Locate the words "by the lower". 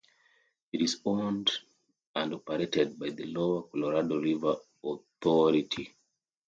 2.97-3.61